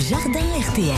jardin 0.00 0.40
RTL. 0.40 0.94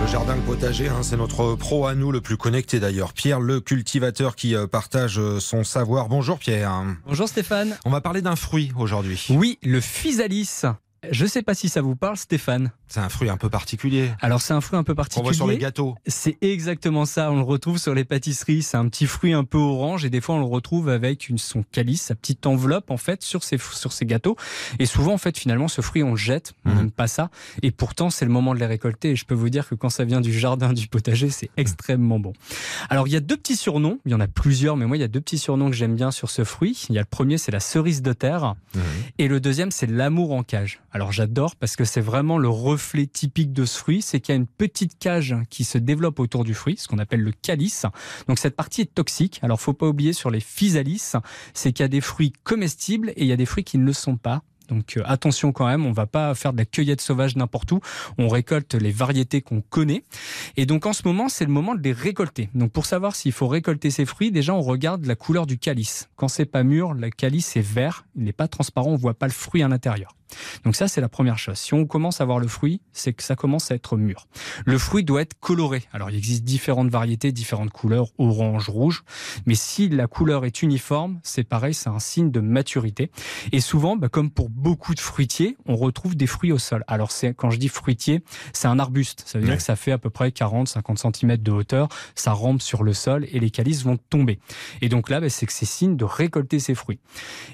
Le 0.00 0.06
jardin, 0.06 0.36
le 0.36 0.42
potager, 0.42 0.88
hein, 0.88 1.02
c'est 1.02 1.16
notre 1.16 1.56
pro 1.56 1.86
à 1.86 1.94
nous, 1.96 2.12
le 2.12 2.20
plus 2.20 2.36
connecté 2.36 2.78
d'ailleurs. 2.78 3.12
Pierre, 3.12 3.40
le 3.40 3.60
cultivateur 3.60 4.36
qui 4.36 4.54
euh, 4.54 4.68
partage 4.68 5.18
euh, 5.18 5.40
son 5.40 5.64
savoir. 5.64 6.08
Bonjour 6.08 6.38
Pierre. 6.38 6.84
Bonjour 7.06 7.28
Stéphane. 7.28 7.76
On 7.84 7.90
va 7.90 8.00
parler 8.00 8.22
d'un 8.22 8.36
fruit 8.36 8.72
aujourd'hui. 8.76 9.26
Oui, 9.30 9.58
le 9.62 9.80
physalis. 9.80 10.62
Je 11.10 11.24
ne 11.24 11.28
sais 11.28 11.42
pas 11.42 11.54
si 11.54 11.68
ça 11.68 11.82
vous 11.82 11.96
parle, 11.96 12.16
Stéphane. 12.16 12.70
C'est 12.86 13.00
un 13.00 13.08
fruit 13.08 13.28
un 13.28 13.36
peu 13.36 13.48
particulier. 13.48 14.10
Alors 14.20 14.40
c'est 14.42 14.52
un 14.52 14.60
fruit 14.60 14.78
un 14.78 14.84
peu 14.84 14.94
particulier. 14.94 15.20
On 15.22 15.24
voit 15.24 15.32
sur 15.34 15.46
les 15.48 15.58
gâteaux. 15.58 15.96
C'est 16.06 16.36
exactement 16.42 17.06
ça. 17.06 17.32
On 17.32 17.36
le 17.36 17.42
retrouve 17.42 17.78
sur 17.78 17.94
les 17.94 18.04
pâtisseries. 18.04 18.62
C'est 18.62 18.76
un 18.76 18.86
petit 18.88 19.06
fruit 19.06 19.32
un 19.32 19.42
peu 19.44 19.58
orange 19.58 20.04
et 20.04 20.10
des 20.10 20.20
fois 20.20 20.36
on 20.36 20.38
le 20.38 20.44
retrouve 20.44 20.88
avec 20.88 21.28
une, 21.28 21.38
son 21.38 21.64
calice, 21.72 22.02
sa 22.02 22.14
petite 22.14 22.46
enveloppe 22.46 22.90
en 22.90 22.96
fait 22.96 23.22
sur 23.22 23.42
ces 23.42 23.58
sur 23.58 23.92
ces 23.92 24.04
gâteaux. 24.06 24.36
Et 24.78 24.86
souvent 24.86 25.14
en 25.14 25.18
fait 25.18 25.36
finalement 25.36 25.66
ce 25.66 25.80
fruit 25.80 26.02
on 26.02 26.10
le 26.10 26.16
jette. 26.16 26.52
On 26.64 26.70
Mhm. 26.70 26.76
n'aime 26.76 26.90
pas 26.90 27.06
ça. 27.08 27.30
Et 27.62 27.70
pourtant 27.72 28.10
c'est 28.10 28.24
le 28.26 28.30
moment 28.30 28.54
de 28.54 28.60
les 28.60 28.66
récolter. 28.66 29.10
Et 29.12 29.16
je 29.16 29.24
peux 29.24 29.34
vous 29.34 29.48
dire 29.50 29.68
que 29.68 29.74
quand 29.74 29.88
ça 29.90 30.04
vient 30.04 30.20
du 30.20 30.32
jardin 30.32 30.72
du 30.72 30.86
potager 30.86 31.30
c'est 31.30 31.50
extrêmement 31.56 32.20
bon. 32.20 32.32
Alors 32.90 33.08
il 33.08 33.12
y 33.12 33.16
a 33.16 33.20
deux 33.20 33.36
petits 33.36 33.56
surnoms. 33.56 33.98
Il 34.04 34.12
y 34.12 34.14
en 34.14 34.20
a 34.20 34.28
plusieurs, 34.28 34.76
mais 34.76 34.86
moi 34.86 34.96
il 34.96 35.00
y 35.00 35.04
a 35.04 35.08
deux 35.08 35.20
petits 35.20 35.38
surnoms 35.38 35.70
que 35.70 35.76
j'aime 35.76 35.96
bien 35.96 36.10
sur 36.10 36.30
ce 36.30 36.44
fruit. 36.44 36.84
Il 36.90 36.94
y 36.94 36.98
a 36.98 37.00
le 37.02 37.06
premier 37.06 37.38
c'est 37.38 37.50
la 37.52 37.60
cerise 37.60 38.02
de 38.02 38.12
terre. 38.12 38.54
Mhm. 38.74 38.82
Et 39.18 39.28
le 39.28 39.40
deuxième, 39.40 39.70
c'est 39.70 39.86
l'amour 39.86 40.32
en 40.32 40.42
cage. 40.42 40.80
Alors 40.92 41.10
j'adore 41.12 41.56
parce 41.56 41.74
que 41.76 41.84
c'est 41.84 42.00
vraiment 42.00 42.38
le 42.38 42.48
reflet 42.74 43.06
typique 43.06 43.52
de 43.52 43.64
ce 43.64 43.78
fruit, 43.78 44.02
c'est 44.02 44.18
qu'il 44.18 44.32
y 44.32 44.36
a 44.36 44.36
une 44.36 44.48
petite 44.48 44.98
cage 44.98 45.36
qui 45.48 45.62
se 45.62 45.78
développe 45.78 46.18
autour 46.18 46.42
du 46.42 46.54
fruit, 46.54 46.76
ce 46.76 46.88
qu'on 46.88 46.98
appelle 46.98 47.20
le 47.20 47.30
calice. 47.30 47.86
Donc 48.26 48.40
cette 48.40 48.56
partie 48.56 48.80
est 48.80 48.92
toxique. 48.92 49.38
Alors 49.42 49.60
faut 49.60 49.74
pas 49.74 49.86
oublier 49.86 50.12
sur 50.12 50.30
les 50.30 50.40
physalis, 50.40 51.12
c'est 51.52 51.72
qu'il 51.72 51.84
y 51.84 51.86
a 51.86 51.88
des 51.88 52.00
fruits 52.00 52.32
comestibles 52.42 53.10
et 53.10 53.22
il 53.22 53.26
y 53.26 53.32
a 53.32 53.36
des 53.36 53.46
fruits 53.46 53.62
qui 53.62 53.78
ne 53.78 53.84
le 53.84 53.92
sont 53.92 54.16
pas. 54.16 54.42
Donc 54.68 54.96
euh, 54.96 55.02
attention 55.04 55.52
quand 55.52 55.66
même, 55.66 55.86
on 55.86 55.92
va 55.92 56.06
pas 56.06 56.34
faire 56.34 56.52
de 56.52 56.58
la 56.58 56.64
cueillette 56.64 57.00
sauvage 57.00 57.36
n'importe 57.36 57.70
où. 57.70 57.80
On 58.18 58.28
récolte 58.28 58.74
les 58.74 58.90
variétés 58.90 59.40
qu'on 59.40 59.60
connaît. 59.60 60.02
Et 60.56 60.66
donc 60.66 60.86
en 60.86 60.92
ce 60.92 61.02
moment, 61.04 61.28
c'est 61.28 61.44
le 61.44 61.52
moment 61.52 61.76
de 61.76 61.82
les 61.82 61.92
récolter. 61.92 62.50
Donc 62.54 62.72
pour 62.72 62.86
savoir 62.86 63.14
s'il 63.14 63.32
faut 63.32 63.46
récolter 63.46 63.90
ces 63.90 64.04
fruits, 64.04 64.32
déjà 64.32 64.52
on 64.52 64.62
regarde 64.62 65.06
la 65.06 65.14
couleur 65.14 65.46
du 65.46 65.58
calice. 65.58 66.08
Quand 66.16 66.28
c'est 66.28 66.46
pas 66.46 66.64
mûr, 66.64 66.92
le 66.92 67.10
calice 67.10 67.56
est 67.56 67.66
vert, 67.66 68.04
il 68.16 68.24
n'est 68.24 68.32
pas 68.32 68.48
transparent, 68.48 68.90
on 68.90 68.96
voit 68.96 69.14
pas 69.14 69.26
le 69.26 69.32
fruit 69.32 69.62
à 69.62 69.68
l'intérieur. 69.68 70.16
Donc 70.64 70.76
ça 70.76 70.88
c'est 70.88 71.00
la 71.00 71.08
première 71.08 71.38
chose. 71.38 71.58
Si 71.58 71.74
on 71.74 71.86
commence 71.86 72.20
à 72.20 72.24
voir 72.24 72.38
le 72.38 72.48
fruit, 72.48 72.80
c'est 72.92 73.12
que 73.12 73.22
ça 73.22 73.36
commence 73.36 73.70
à 73.70 73.74
être 73.74 73.96
mûr. 73.96 74.26
Le 74.64 74.78
fruit 74.78 75.04
doit 75.04 75.22
être 75.22 75.34
coloré. 75.40 75.82
Alors 75.92 76.10
il 76.10 76.16
existe 76.16 76.44
différentes 76.44 76.90
variétés, 76.90 77.32
différentes 77.32 77.70
couleurs, 77.70 78.08
orange, 78.18 78.68
rouge. 78.68 79.04
Mais 79.46 79.54
si 79.54 79.88
la 79.88 80.06
couleur 80.06 80.44
est 80.44 80.62
uniforme, 80.62 81.20
c'est 81.22 81.44
pareil, 81.44 81.74
c'est 81.74 81.88
un 81.90 81.98
signe 81.98 82.30
de 82.30 82.40
maturité. 82.40 83.10
Et 83.52 83.60
souvent, 83.60 83.96
bah, 83.96 84.08
comme 84.08 84.30
pour 84.30 84.48
beaucoup 84.50 84.94
de 84.94 85.00
fruitiers, 85.00 85.56
on 85.66 85.76
retrouve 85.76 86.16
des 86.16 86.26
fruits 86.26 86.52
au 86.52 86.58
sol. 86.58 86.84
Alors 86.86 87.10
c'est 87.10 87.34
quand 87.34 87.50
je 87.50 87.58
dis 87.58 87.68
fruitier, 87.68 88.22
c'est 88.52 88.68
un 88.68 88.78
arbuste. 88.78 89.22
Ça 89.26 89.38
veut 89.38 89.44
Ouais. 89.44 89.50
dire 89.50 89.56
que 89.58 89.62
ça 89.62 89.76
fait 89.76 89.92
à 89.92 89.98
peu 89.98 90.10
près 90.10 90.30
40-50 90.30 91.16
cm 91.16 91.36
de 91.36 91.50
hauteur. 91.52 91.88
Ça 92.14 92.32
rampe 92.32 92.62
sur 92.62 92.82
le 92.82 92.92
sol 92.94 93.26
et 93.30 93.40
les 93.40 93.50
calices 93.50 93.84
vont 93.84 93.96
tomber. 93.96 94.38
Et 94.80 94.88
donc 94.88 95.10
là, 95.10 95.20
bah, 95.20 95.28
c'est 95.28 95.46
que 95.46 95.52
c'est 95.52 95.66
signe 95.66 95.96
de 95.96 96.04
récolter 96.04 96.58
ces 96.58 96.74
fruits. 96.74 96.98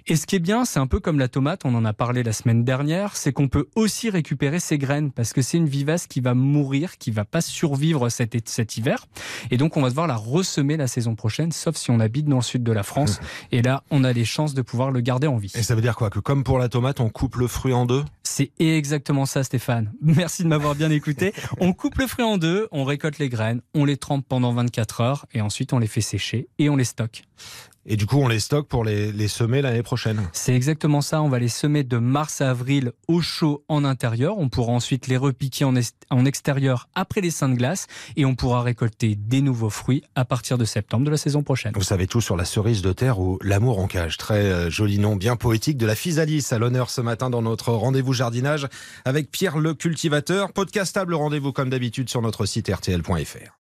Et 0.06 0.16
ce 0.16 0.26
qui 0.26 0.36
est 0.36 0.40
bien, 0.40 0.64
c'est 0.64 0.78
un 0.78 0.86
peu 0.86 1.00
comme 1.00 1.18
la 1.18 1.28
tomate, 1.28 1.62
on 1.64 1.74
en 1.74 1.84
a 1.84 1.92
parlé 1.92 2.22
la 2.22 2.32
semaine 2.32 2.64
dernière, 2.64 2.69
c'est 3.14 3.32
qu'on 3.32 3.48
peut 3.48 3.66
aussi 3.74 4.10
récupérer 4.10 4.60
ses 4.60 4.78
graines 4.78 5.10
parce 5.10 5.32
que 5.32 5.42
c'est 5.42 5.56
une 5.56 5.68
vivace 5.68 6.06
qui 6.06 6.20
va 6.20 6.34
mourir, 6.34 6.98
qui 6.98 7.10
va 7.10 7.24
pas 7.24 7.40
survivre 7.40 8.08
cet, 8.08 8.48
cet 8.48 8.76
hiver. 8.76 9.06
Et 9.50 9.56
donc 9.56 9.76
on 9.76 9.82
va 9.82 9.88
devoir 9.88 10.06
la 10.06 10.16
ressemer 10.16 10.76
la 10.76 10.86
saison 10.86 11.14
prochaine, 11.14 11.52
sauf 11.52 11.76
si 11.76 11.90
on 11.90 12.00
habite 12.00 12.26
dans 12.26 12.36
le 12.36 12.42
sud 12.42 12.62
de 12.62 12.72
la 12.72 12.82
France. 12.82 13.20
Et 13.52 13.62
là, 13.62 13.82
on 13.90 14.04
a 14.04 14.12
les 14.12 14.24
chances 14.24 14.54
de 14.54 14.62
pouvoir 14.62 14.90
le 14.90 15.00
garder 15.00 15.26
en 15.26 15.36
vie. 15.36 15.52
Et 15.54 15.62
ça 15.62 15.74
veut 15.74 15.82
dire 15.82 15.96
quoi? 15.96 16.10
Que 16.10 16.20
comme 16.20 16.44
pour 16.44 16.58
la 16.58 16.68
tomate, 16.68 17.00
on 17.00 17.08
coupe 17.08 17.36
le 17.36 17.46
fruit 17.46 17.72
en 17.72 17.86
deux? 17.86 18.04
C'est 18.22 18.52
exactement 18.58 19.26
ça, 19.26 19.42
Stéphane. 19.42 19.92
Merci 20.02 20.44
de 20.44 20.48
m'avoir 20.48 20.74
bien 20.74 20.90
écouté. 20.90 21.32
On 21.60 21.72
coupe 21.72 21.98
le 21.98 22.06
fruit 22.06 22.24
en 22.24 22.38
deux, 22.38 22.68
on 22.70 22.84
récolte 22.84 23.18
les 23.18 23.28
graines, 23.28 23.60
on 23.74 23.84
les 23.84 23.96
trempe 23.96 24.24
pendant 24.28 24.52
24 24.52 25.00
heures 25.00 25.26
et 25.32 25.40
ensuite 25.40 25.72
on 25.72 25.78
les 25.78 25.86
fait 25.86 26.00
sécher 26.00 26.48
et 26.58 26.68
on 26.68 26.76
les 26.76 26.84
stocke. 26.84 27.24
Et 27.86 27.96
du 27.96 28.06
coup 28.06 28.18
on 28.18 28.28
les 28.28 28.40
stocke 28.40 28.68
pour 28.68 28.84
les, 28.84 29.12
les 29.12 29.28
semer 29.28 29.62
l'année 29.62 29.82
prochaine. 29.82 30.28
C'est 30.32 30.54
exactement 30.54 31.00
ça. 31.00 31.22
On 31.22 31.28
va 31.28 31.38
les 31.38 31.48
semer 31.48 31.84
de 31.84 31.98
mars 31.98 32.40
à 32.40 32.50
avril 32.50 32.92
au 33.08 33.20
chaud 33.20 33.64
en 33.68 33.84
intérieur. 33.84 34.38
On 34.38 34.48
pourra 34.48 34.72
ensuite 34.72 35.06
les 35.06 35.16
repiquer 35.16 35.64
en 35.64 36.24
extérieur 36.24 36.88
après 36.94 37.20
les 37.20 37.30
seins 37.30 37.48
de 37.48 37.54
glace 37.54 37.86
et 38.16 38.24
on 38.24 38.34
pourra 38.34 38.62
récolter 38.62 39.14
des 39.14 39.40
nouveaux 39.40 39.70
fruits 39.70 40.02
à 40.14 40.24
partir 40.24 40.58
de 40.58 40.64
septembre 40.64 41.04
de 41.04 41.10
la 41.10 41.16
saison 41.16 41.42
prochaine. 41.42 41.72
Vous 41.74 41.82
savez 41.82 42.06
tout 42.06 42.20
sur 42.20 42.36
la 42.36 42.44
cerise 42.44 42.82
de 42.82 42.92
terre 42.92 43.18
ou 43.20 43.38
l'amour 43.42 43.78
en 43.78 43.86
cage. 43.86 44.16
Très 44.16 44.44
euh, 44.44 44.70
joli 44.70 44.98
nom, 44.98 45.16
bien 45.16 45.36
poétique 45.36 45.76
de 45.76 45.86
la 45.86 45.94
physalis 45.94 46.46
à 46.50 46.58
l'honneur 46.58 46.90
ce 46.90 47.00
matin 47.00 47.30
dans 47.30 47.42
notre 47.42 47.72
rendez-vous 47.72 48.12
jardinage 48.12 48.68
avec 49.04 49.30
Pierre 49.30 49.58
le 49.58 49.74
cultivateur. 49.74 50.52
Podcastable 50.52 51.14
rendez-vous 51.14 51.52
comme 51.52 51.70
d'habitude 51.70 52.08
sur 52.08 52.22
notre 52.22 52.46
site 52.46 52.68
rtl.fr. 52.68 53.48